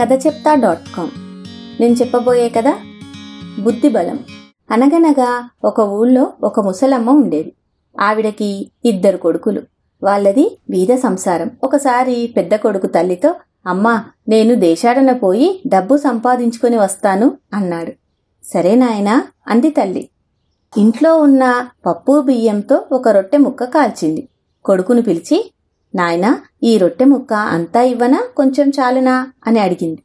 [0.00, 1.10] కథ చెప్తా dot com.
[1.80, 2.78] నేను చెప్పబోయే కదా
[3.62, 4.18] బుద్ధి బలం
[4.70, 7.52] అనగనగా ఒక ఊళ్ళో ఒక ముసలమ్మ ఉండేది.
[8.00, 9.62] ఆవిడకి ఇద్దరు కొడుకులు.
[10.02, 11.50] వాళ్ళది వీధ సంసారం.
[11.64, 13.34] ఒకసారి పెద్ద కొడుకు తల్లితో
[13.66, 17.92] అమ్మా నేను దేశాడన పోయి డబ్బు సంపాదించుకుని వస్తాను అన్నాడు.
[18.44, 20.08] సరే నాయనా అంది తల్లి.
[20.76, 24.28] ఇంట్లో ఉన్న పప్పు బియ్యంతో ఒక రొట్టె ముక్క కాల్చింది.
[24.64, 25.52] కొడుకును పిలిచి
[25.94, 28.24] నాయనా ఈ రొట్టె ముక్క అంతా ఇవ్వనా?
[28.36, 29.32] కొంచెం చాలునా?
[29.46, 30.02] అని అడిగింది.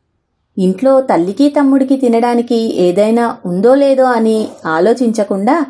[0.57, 5.65] ఇంట్లో తల్లికి తమ్ముడికి తినడానికి ఏదైనా ఉందో లేదో అని ఆలోచించకుండా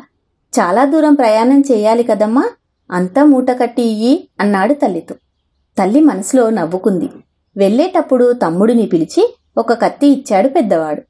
[0.60, 2.48] చాలా దూరం ప్రయాణం చేయాలి కదమ్మా
[2.90, 5.14] అంతా మూట కట్టి ఇయ్యి అన్నాడు తల్లితో.
[5.78, 7.08] తల్లి మనసులో నవ్వుకుంది.
[7.56, 11.00] వెళ్ళేటప్పుడు తమ్ముడిని పిలిచి ఒక కత్తి ఇచ్చాడు పెద్దవాడు.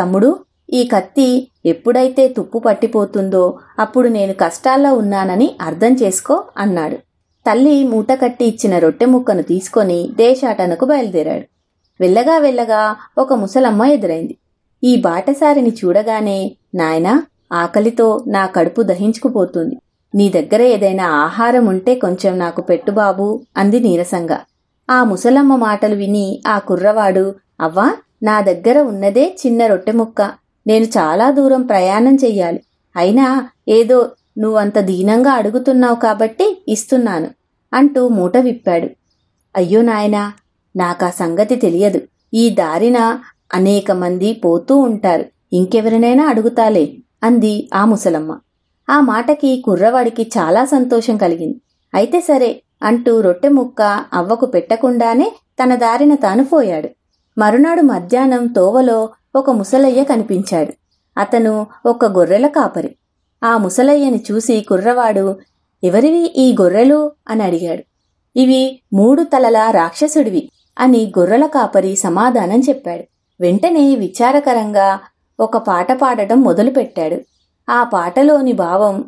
[0.00, 0.38] తమ్ముడు
[0.72, 6.98] ఈ కత్తి ఎప్పుడైతే తుప్పు పట్టిపోతుందో అప్పుడు నేను కష్టాల్లో ఉన్నానని అర్థం చేసుకో అన్నాడు.
[7.46, 11.46] తల్లి మూట కట్టి ఇచ్చిన రొట్టె ముక్కను తీసుకొని దేశాటనకు బయలుదేరాడు.
[12.00, 14.36] వెళ్ళగా వెళ్ళగా ఒక ముసలమ్మ ఎదురైంది.
[14.84, 19.76] ఈ బాటసారిని చూడగానే నాయనా ఆకలితో నా కడుపు దహించుకుపోతుంది.
[20.14, 24.40] నీ దగ్గర ఏదైనా ఆహారం ఉంటే కొంచెం నాకు పెట్టు బాబూ అంది నీరసంగా.
[24.90, 27.86] ఆ ముసలమ్మ మాటలు విని ఆ కుర్రవాడు అవ్వా
[28.22, 30.32] నా దగ్గర ఉన్నదే చిన్న రొట్టె ముక్క.
[30.66, 32.60] నేను చాలా దూరం ప్రయాణం చెయ్యాలి.
[32.96, 37.28] అయినా ఏదో నువ్వంత దీనంగా అడుగుతున్నావు కాబట్టి ఇస్తున్నాను
[37.74, 38.88] అంటూ మూట విప్పాడు.
[39.56, 40.32] అయ్యో నాయనా
[40.76, 42.00] నాకా సంగతి తెలియదు.
[42.34, 43.18] ఈ దారిన
[43.54, 45.24] అనేక మంది పోతూ ఉంటారు.
[45.52, 48.38] ఇంకెవరినైనా అడుగుతాలే అంది ఆ ముసలమ్మ.
[48.90, 51.60] ఆ మాటకి కుర్రవాడికి చాలా సంతోషం కలిగింది.
[51.94, 56.88] అయితే సరే అంటూ రొట్టె ముక్క అవ్వకు పెట్టకుండానే తన దారిన తాను పోయాడు.
[57.38, 60.72] మరునాడు మధ్యాహ్నం తోవలో ఒక ముసలయ్య కనిపించాడు.
[61.18, 62.96] అతను ఒక గొర్రెల కాపరి.
[63.44, 65.36] ఆ ముసలయ్యని చూసి కుర్రవాడు
[65.84, 67.12] ఎవరివి ఈ గొర్రెలు?
[67.28, 67.82] అని అడిగాడు.
[68.36, 73.04] ఇవి మూడు తలల రాక్షసుడివి అని గొర్రెల కాపరి సమాధానం చెప్పాడు.
[73.40, 75.00] వెంటనే విచారకరంగా
[75.40, 77.20] ఒక పాట పాడటం మొదలుపెట్టాడు.
[77.70, 79.04] ఆ పాటలోని భావం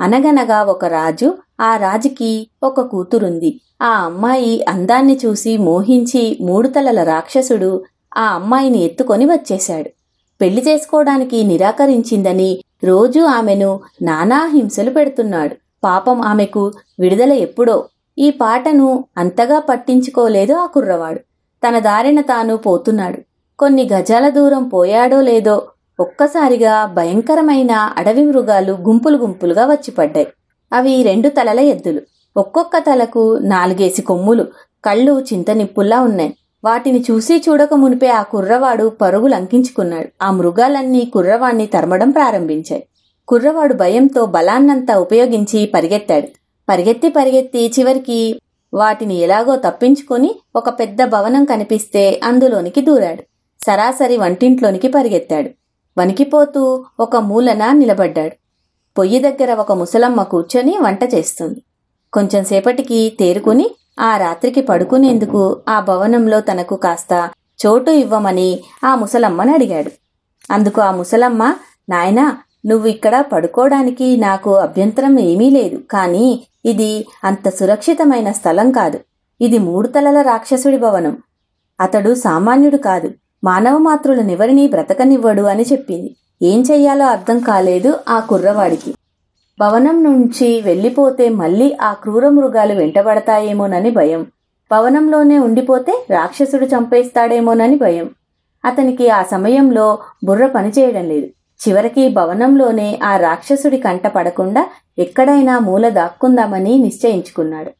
[0.00, 3.60] అనగనగా ఒక రాజు ఆ రాజుకి ఒక కూతురుంది.
[3.82, 7.84] ఆ అమ్మాయి అందాన్ని చూసి మోహించి మూడు తలల రాక్షసుడు
[8.16, 9.90] ఆ అమ్మాయిని ఎత్తుకొని వచ్చేశాడు.
[10.40, 15.56] పెళ్ళి చేసుకోవడానికి నిరాకరించిందని రోజూ ఆమెను నానా హింసలు పెడుతున్నాడు.
[15.84, 17.84] పాపం ఆమెకు విడుదల ఎప్పుడో.
[18.18, 21.18] ఈ పాటను అంతగా పట్టించుకోలేదు ఆ కుర్రవాడు.
[21.68, 23.18] తన దారిన తాను పోతున్నాడు.
[23.58, 25.62] కొన్ని గజాల దూరం పోయాడో లేదో
[26.00, 30.26] ఒక్కసారిగా భయంకరమైన అడవి మృగాలు గుంపులు గుంపులుగా వచ్చిపడ్డాయి.
[30.72, 32.00] అవి రెండు తలల ఎద్దులు.
[32.36, 34.46] ఒక్కొక్క తలకు నాలుగేసి కొమ్ములు.
[34.84, 36.36] కళ్ళు చింతనిప్పుల్లా ఉన్నాయి.
[36.64, 42.86] వాటిని చూసి చూడక మునిపే ఆ కుర్రవాడు పరుగు లంకించుకున్నాడు ఆ మృగాలన్నీ కుర్రవాణ్ణి తరమడం ప్రారంభించాయి.
[43.28, 46.26] కుర్రవాడు భయంతో బలాన్నంతా ఉపయోగించి పరిగెత్తాడు.
[46.68, 48.40] పరిగెత్తి పరిగెత్తి చివరికి
[48.74, 53.22] వాటిని ఎలాగో తప్పించుకొని ఒక పెద్ద భవనం కనిపిస్తే అందులోనికి దూరాడు.
[53.66, 55.50] సరాసరి వంటింట్లోనికి పరిగెత్తాడు.
[55.98, 58.36] వణికిపోతూ ఒక మూలన నిలబడ్డాడు.
[58.98, 61.62] పొయ్యి దగ్గర ఒక ముసలమ్మ కూర్చొని వంట చేస్తుంది.
[62.12, 63.70] కొంచెం సేపటికి తేరుకుని
[64.00, 67.30] ఆ రాత్రికి పడుకునేందుకు ఆ భవనంలో తనకు కాస్త
[67.66, 69.90] చోటు ఇవ్వమని ఆ ముసలమ్మని అడిగాడు.
[70.52, 71.54] అందుకు ఆ ముసలమ్మ
[71.88, 79.00] నాయనా నువ్వు ఇక్కడ పడుకోవడానికి నాకు అభ్యంతరం ఏమీ లేదు కానీ ఇది అంత సురక్షితమైన స్థలం కాదు.
[79.40, 81.18] ఇది మూడు తలల రాక్షసుడి భవనం.
[81.80, 83.10] అతడు సామాన్యుడు కాదు.
[83.44, 86.16] మానవ మాతృలనెవరినీ బ్రతకనివ్వడు అని చెప్పింది.
[86.42, 88.94] ఏం చెయ్యాలో అర్థం కాలేదు ఆ కుర్రవాడికి.
[89.60, 94.26] భవనం నుంచి వెళ్ళిపోతే మళ్ళీ ఆ క్రూర మృగాలు వెంటబడతాయేమోనని భయం.
[94.72, 98.10] భవనంలోనే ఉండిపోతే రాక్షసుడు చంపేస్తాడేమోనని భయం.
[98.64, 101.26] అతనికి ఆ సమయంలో బుర్ర పనిచేయడం లేదు.
[101.68, 104.66] చివరికి భవనంలోనే ఆ రాక్షసుడి కంట పడకుండా
[104.98, 107.70] ఎక్కడైనా మూల దాక్కుందామని నిశ్చయించుకున్నాడు.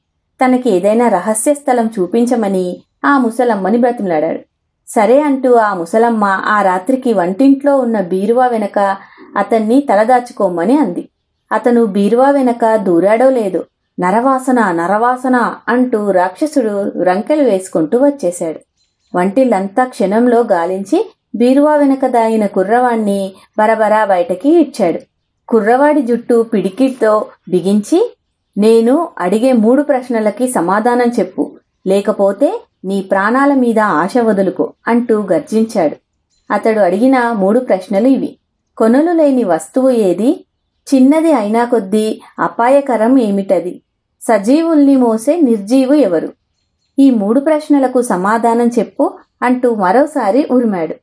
[0.45, 4.41] తనకి ఏదైనా రహస్య స్థలం చూపించమని ఆ ముసలమ్మని బ్రతిమలాడాడు.
[4.89, 8.97] సరే అంటూ ఆ ముసలమ్మ ఆ రాత్రికి వంటింట్లో ఉన్న బీరువా వెనక
[9.37, 11.09] అతన్ని తలదాచుకోమని అంది.
[11.53, 13.65] అతను బీరువా వెనక దూరాడో లేదు.
[14.01, 18.61] నరవాసన నరవాసన అంటూ రాక్షసుడు రంకెలు వేసుకుంటూ వచ్చేశాడు.
[19.19, 24.99] వంటిల్లంతా క్షణంలో గాలించి బీరువా వెనక దాగిన కుర్రవాణ్ణి బరబరా బయటకి ఇచ్చాడు.
[25.49, 28.17] కుర్రవాడి జుట్టు పిడికితో బిగించి
[28.59, 31.53] నేను అడిగే మూడు ప్రశ్నలకి సమాధానం చెప్పు.
[31.87, 35.97] లేకపోతే నీ ప్రాణాల మీద ఆశ వదులుకో అంటూ గర్జించాడు.
[36.51, 38.39] అతడు అడిగిన మూడు ప్రశ్నలు ఇవి.
[38.77, 40.45] కొనలు లేని వస్తువు ఏది?
[40.95, 43.83] చిన్నది అయినా కొద్దీ అపాయకరం ఏమిటది?
[44.21, 46.33] సజీవుల్ని మోసే నిర్జీవు ఎవరు?
[46.99, 50.95] ఈ మూడు ప్రశ్నలకు సమాధానం చెప్పు అంటూ మరోసారి ఉరిమాడు.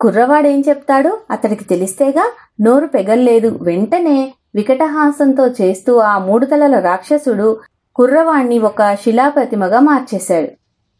[0.00, 1.18] కుర్రవాడేం చెప్తాడు?
[1.30, 3.58] అతడికి తెలిస్తేగా నోరు పెగల్లేదు.
[3.62, 7.60] వెంటనే వికటహాసంతో చేస్తూ ఆ మూడు తలల రాక్షసుడు
[7.96, 10.48] కుర్రవాణ్ణి ఒక శిలాప్రతిమగా మార్చేశాడు.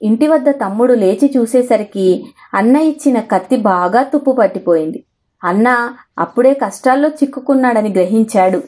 [0.03, 2.25] ఇంటి వద్ద తమ్ముడు లేచి చూసేసరికి
[2.55, 5.05] అన్న ఇచ్చిన కత్తి బాగా తుప్పు పట్టిపోయింది.
[5.45, 8.63] అన్న అప్పుడే కష్టాల్లో చిక్కుకున్నాడని గ్రహించాడు.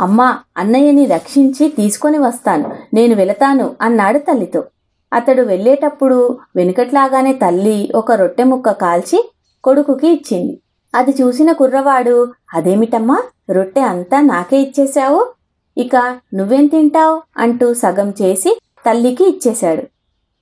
[0.00, 2.76] అమ్మా అన్నయ్యని రక్షించి తీసుకొని వస్తాను.
[2.94, 4.64] నేను వెళతాను అన్నాడు తల్లితో.
[5.12, 9.30] అతడు వెళ్ళేటప్పుడు వెనుకట్లాగానే తల్లి ఒక రొట్టె ముక్క కాల్చి
[9.64, 10.60] కొడుకుకి ఇచ్చింది.
[10.94, 15.32] అది చూసిన కుర్రవాడు అదేమిటమ్మా రొట్టె అంతా నాకే ఇచ్చేశావు?
[15.78, 17.22] ఇక నువ్వేం తింటావు?
[17.36, 19.82] అంటూ సగం చేసి తల్లికి ఇచ్చేశాడు.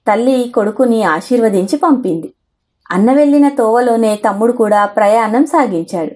[0.09, 2.33] తల్లి కొడుకుని ఆశీర్వదించి పంపింది.
[2.91, 6.13] అన్న వెళ్ళిన తోవలోనే తమ్ముడు కూడా ప్రయాణం సాగించాడు.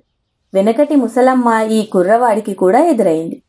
[0.55, 3.43] వెనకటి ముసలమ్మ ఈ కుర్రవాడికి కూడా ఎదురైంది.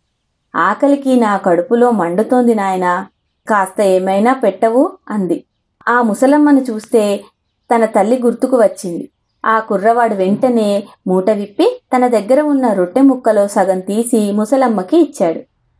[0.56, 3.08] ఆకలికి నా కడుపులో మండుతోంది నాయనా
[3.48, 5.44] కాస్త ఏమైనా పెట్టవు అంది.
[5.88, 7.24] ఆ ముసలమ్మను చూస్తే
[7.76, 9.10] తన తల్లి గుర్తుకు వచ్చింది.
[9.46, 15.40] ఆ కుర్రవాడు వెంటనే మూట విప్పి తన దగ్గర ఉన్న రొట్టె ముక్కలో సగం తీసి ముసలమ్మకి ఇచ్చాడు.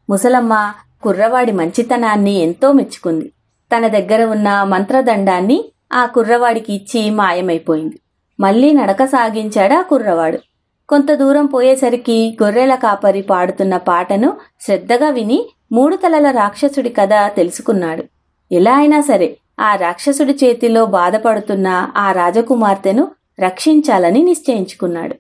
[0.10, 3.32] ముసలమ్మ కుర్రవాడి మంచితనాన్ని ఎంతో మెచ్చుకుంది.
[3.78, 8.00] తన దగ్గర ఉన్న మంత్రదండాన్ని ఆ కుర్రవాడికి ఇచ్చి మాయమైపోయింది.
[8.40, 10.40] మళ్ళీ నడక సాగించాడు ఆ కుర్రవాడు.
[10.90, 18.04] కొంత దూరం పోయేసరికి గొర్రెల కాపరి పాడుతున్న పాటను శ్రద్ధగా విని మూడు తలల రాక్షసుడి కథ తెలుసుకున్నాడు.
[18.52, 25.16] ఎలా అయినా సరే ఆ రాక్షసుడి చేతిలో బాధపడుతున్న ఆ రాజకుమార్తెను రక్షించాలని నిశ్చయించుకున్నాడు.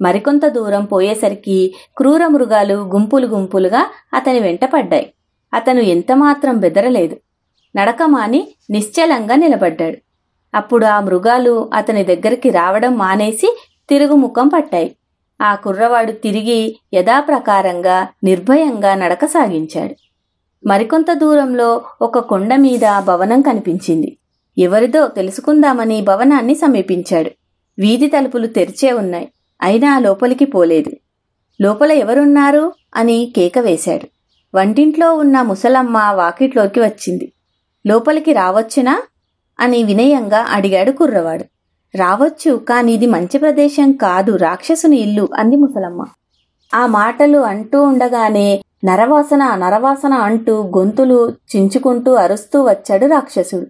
[0.00, 5.12] మరికొంత దూరం పోయేసరికి క్రూర మృగాలు గుంపులు గుంపులుగా అతని వెంటపడ్డాయి
[5.54, 7.16] అతను ఎంతమాత్రం బెదరలేదు.
[7.76, 9.96] నడకమాని నిశ్చలంగా నిలబడ్డాడు.
[10.54, 13.56] అప్పుడు ఆ మృగాలు అతని దగ్గరికి రావడం మానేసి
[13.88, 14.96] తిరుగుముఖం పట్టాయి.
[15.40, 19.94] ఆ కుర్రవాడు తిరిగి యథాప్రకారంగా నిర్భయంగా నడక సాగించాడు.
[20.66, 24.16] మరికొంత దూరంలో ఒక కొండ మీద భవనం కనిపించింది.
[24.58, 27.30] ఎవరిదో తెలుసుకుందామని భవనాన్ని సమీపించాడు.
[27.78, 29.28] వీధి తలుపులు తెరిచే ఉన్నాయి.
[29.62, 30.90] అయినా లోపలికి పోలేదు.
[31.60, 32.72] లోపల ఎవరున్నారు?
[32.96, 34.06] అని కేక వేశాడు.
[34.54, 37.32] వంటింట్లో ఉన్న ముసలమ్మ వాకిట్లోకి వచ్చింది.
[37.86, 39.02] లోపలికి రావచ్చునా?
[39.60, 41.44] అని వినయంగా అడిగాడు కుర్రవాడు.
[41.96, 46.04] రావచ్చు కాని ఇది మంచి ప్రదేశం కాదు రాక్షసుని ఇల్లు అంది ముసలమ్మ.
[46.74, 53.66] ఆ మాటలు అంటూ ఉండగానే నరవాసన నరవాసన అంటూ గొంతులు చించుకుంటూ అరుస్తూ వచ్చాడు రాక్షసుడు.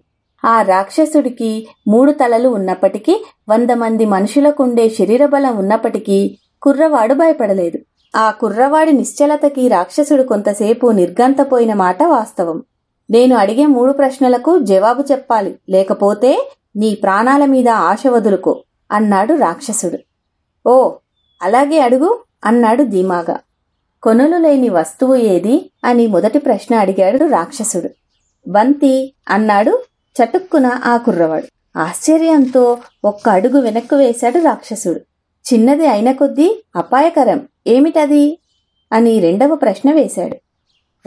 [0.46, 7.78] ఆ రాక్షసుడికి మూడు తలలు ఉన్నప్పటికీ వంద మంది మనుషులకుండే శరీరబలం ఉన్నప్పటికీ కుర్రవాడు భయపడలేదు.
[8.16, 12.62] ఆ కుర్రవాడి నిశ్చలతకి రాక్షసుడు కొంతసేపు నిర్గంతపోయిన మాట వాస్తవం.
[13.10, 15.58] నేను అడిగే మూడు ప్రశ్నలకు జవాబు చెప్పాలి.
[15.68, 18.62] లేకపోతే నీ ప్రాణాల మీద ఆశ వదులుకో
[18.92, 19.98] అన్నాడు రాక్షసుడు.
[20.68, 20.92] ఓ
[21.42, 23.38] అలాగే అడుగు అన్నాడు ధీమాగా
[24.02, 27.90] కొనులు లేని వస్తువు ఏది అని మొదటి ప్రశ్న అడిగాడు రాక్షసుడు.
[28.48, 31.78] బంతి అన్నాడు చటుక్కున ఆ కుర్రవాడు.
[31.78, 35.00] ఆశ్చర్యంతో ఒక్క అడుగు వెనక్కు వేశాడు రాక్షసుడు.
[35.54, 38.38] చిన్నది అయిన కొద్దీ అపాయకరం ఏమిటది?
[38.92, 40.36] అని రెండవ ప్రశ్న వేశాడు.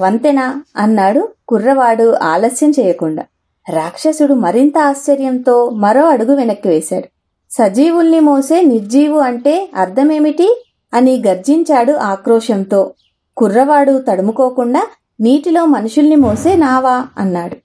[0.01, 3.23] వంతెనా అన్నాడు కుర్రవాడు ఆలస్యం చేయకుండా
[3.69, 7.07] రాక్షసుడు మరింత ఆశ్చర్యంతో మరో అడుగు వెనక్కి వేశాడు.
[7.51, 10.65] సజీవుల్ని మోసే నిర్జీవు అంటే అర్థమేమిటి?
[10.93, 12.93] అని గర్జించాడు ఆక్రోశంతో.
[13.37, 14.87] కుర్రవాడు తడుముకోకుండా
[15.21, 17.55] నీటిలో మనుషుల్ని మోసే నావా అన్నాడు.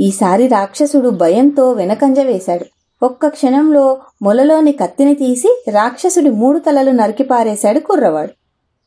[0.00, 2.64] ఈసారి రాక్షసుడు భయంతో వెనకంజ వేశాడు.
[3.02, 8.30] ఒక్క క్షణంలో మొలలోని కత్తిని తీసి రాక్షసుడి మూడు తలలు నరికిపారేశాడు కుర్రవాడు.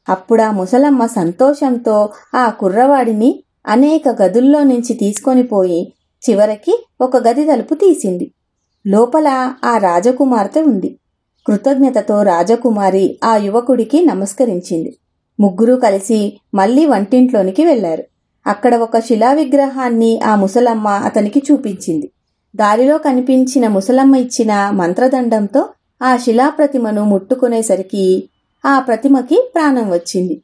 [0.09, 5.93] అప్పుడా ముసలమ్మ సంతోషంతో ఆ కుర్రవాడిని అనేక గదుల్లో నుంచి తీసుకొని పోయి
[6.29, 8.31] చివరికి ఒక గది తలుపు తీసింది.
[8.87, 10.99] లోపల ఆ రాజకుమార్తె ఉంది.
[11.47, 14.97] కృతజ్ఞతతో రాజకుమారి ఆ యువకుడికి నమస్కరించింది.
[15.39, 18.03] ముగ్గురూ కలిసి మళ్ళీ వంటింట్లోనికి వెళ్ళారు
[18.47, 22.11] అక్కడ ఒక శిలా విగ్రహాన్ని ఆ ముసలమ్మ అతనికి చూపించింది.
[22.55, 25.69] దారిలో కనిపించిన ముసలమ్మ ఇచ్చిన మంత్రదండంతో
[26.03, 28.29] ఆ శిలాప్రతిమను ముట్టుకునేసరికి
[28.65, 30.41] ఆ ప్రతిమకి ప్రాణం వచ్చింది.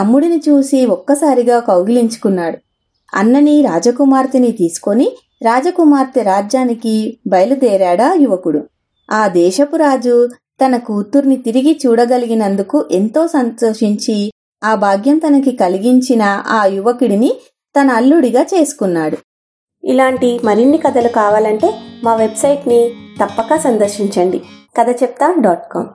[0.00, 2.58] తమ్ముడిని చూసి ఒక్కసారిగా కౌగిలించుకున్నాడు.
[3.14, 5.12] అన్నని రాజకుమార్తెని తీసుకొని
[5.42, 8.62] రాజకుమార్తె రాజ్యానికి బయలుదేరాడా యువకుడు.
[9.10, 10.28] ఆ దేశపు రాజు
[10.64, 14.32] తన కూతుర్ని తిరిగి చూడగలిగినందుకు ఎంతో సంతోషించి
[14.64, 17.34] ఆ భాగ్యం తనకి కలిగించిన ఆ యువకుడిని
[17.80, 19.16] తన అల్లుడిగా చేసుకున్నాడు.
[19.84, 21.74] ఇలాంటి మరిన్ని కథలు కావాలంటే
[22.04, 24.38] మా వెబ్సైట్ని తప్పక సందర్శించండి.
[24.80, 25.86] కథ చెప్తా డాట్ కామ్.